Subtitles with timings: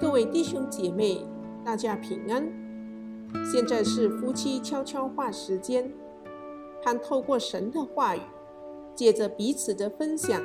[0.00, 1.26] 各位弟兄姐妹，
[1.62, 2.50] 大家平安。
[3.44, 5.92] 现在是夫妻悄悄话时间，
[6.82, 8.20] 盼透过神的话语，
[8.94, 10.42] 借着彼此的分享，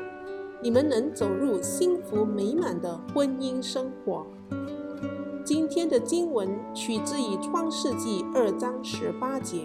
[0.62, 4.28] 你们能走入幸福美满的婚姻生活。
[5.46, 9.62] 今天的经文取自于创世纪二章十八节。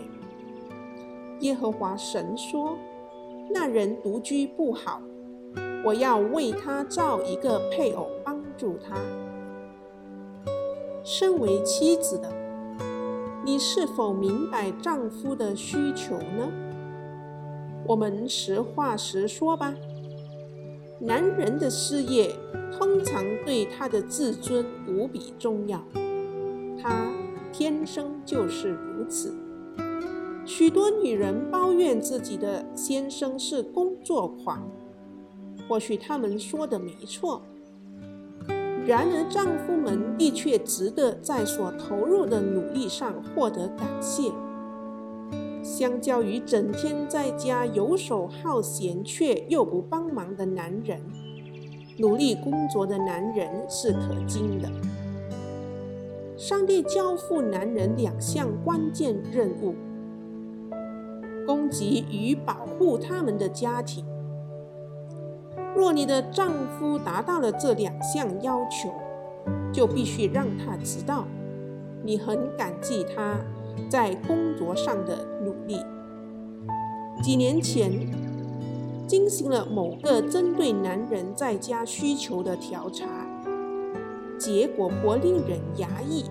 [1.41, 2.78] 耶和华神说
[3.52, 5.02] ：“那人独居不好，
[5.84, 8.95] 我要为他造一个配偶帮助他。”
[11.12, 12.32] 身为妻子的，
[13.45, 16.48] 你是否明白丈夫的需求呢？
[17.84, 19.74] 我们实话实说吧。
[21.00, 22.33] 男人的事业
[22.70, 25.83] 通常对他的自尊无比重要，
[26.80, 27.11] 他
[27.52, 29.34] 天生就是如此。
[30.47, 34.62] 许多女人抱怨自己的先生是工作狂，
[35.69, 37.42] 或许他们说的没错。
[38.91, 44.32] 然而，丈夫们的确值得在所投入的努力上获得感谢。
[45.62, 51.00] 相较于整天在家游手好闲却又不帮忙的男人，
[51.98, 54.69] 努力工作的男人是可敬的。
[56.36, 59.77] 上帝交付男人两项关键任务：
[61.47, 64.04] 供给与保护他们的家庭。
[65.76, 68.92] 若你的丈夫达到了这两项要求，
[69.72, 71.24] 就必须让他知道，
[72.02, 73.36] 你很感激他
[73.88, 75.76] 在工作上的努力。
[77.22, 77.91] 几年前，
[79.06, 83.06] 进行了某个针对男人在家需求的调查，
[84.38, 86.24] 结果颇令人压抑。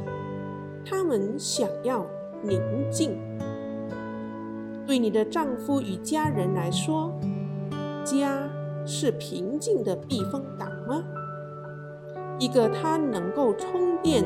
[0.86, 2.06] 他们想要
[2.44, 3.18] 宁静。
[4.86, 7.12] 对你的丈夫与家人来说，
[8.04, 8.42] 家。
[8.86, 11.04] 是平静的避风港吗？
[12.40, 14.24] 一个他能够充电，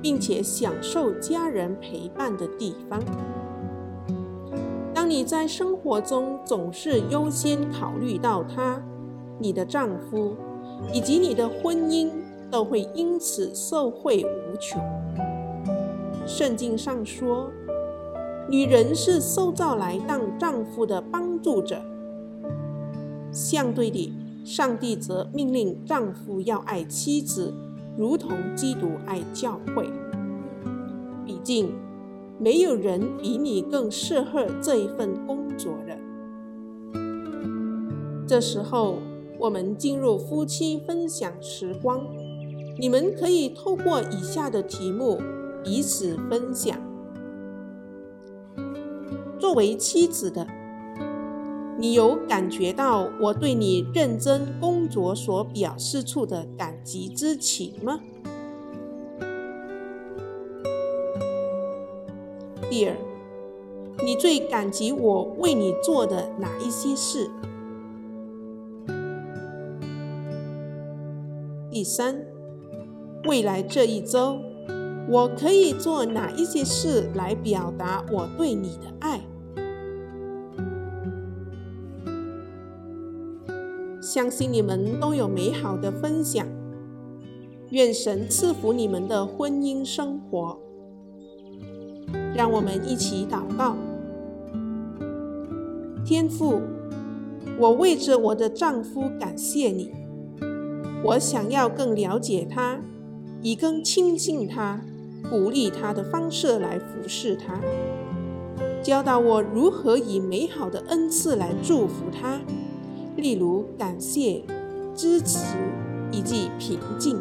[0.00, 2.98] 并且享受家人陪伴的地方。
[4.94, 8.80] 当你在生活中总是优先考虑到他，
[9.38, 10.34] 你的丈夫
[10.92, 12.10] 以及你的婚姻
[12.50, 14.80] 都会因此受惠无穷。
[16.26, 17.50] 圣经上说，
[18.48, 21.82] 女人是受造来当丈夫的帮助者。
[23.32, 24.12] 相对的，
[24.44, 27.52] 上帝则命令丈夫要爱妻子，
[27.96, 29.88] 如同基督爱教会。
[31.24, 31.72] 毕竟，
[32.38, 35.96] 没有人比你更适合这一份工作了。
[38.26, 38.98] 这时候，
[39.38, 42.06] 我们进入夫妻分享时光，
[42.78, 45.20] 你们可以透过以下的题目
[45.64, 46.76] 彼此分享。
[49.38, 50.46] 作为妻子的。
[51.82, 57.98] 你有感觉到我对你认真工作所表示出的感激之情吗？
[62.70, 62.94] 第二，
[64.04, 67.28] 你最感激我为你做的哪一些事？
[71.68, 72.24] 第三，
[73.24, 74.38] 未来这一周，
[75.08, 79.20] 我可以做哪一些事来表达我对你的爱？
[84.02, 86.44] 相信你们都有美好的分享，
[87.70, 90.58] 愿神赐福你们的婚姻生活。
[92.34, 93.76] 让我们一起祷告。
[96.04, 96.60] 天父，
[97.60, 99.92] 我为着我的丈夫感谢你，
[101.04, 102.80] 我想要更了解他，
[103.40, 104.80] 以更亲近他、
[105.30, 107.60] 鼓励他的方式来服侍他，
[108.82, 112.40] 教导我如何以美好的恩赐来祝福他。
[113.22, 114.42] 例如感谢、
[114.94, 115.56] 支持
[116.10, 117.20] 以及平静。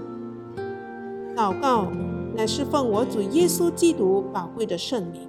[1.35, 1.87] 祷告
[2.35, 5.21] 乃是奉我主耶稣基督宝贵的圣名。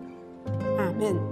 [0.78, 1.31] 阿门。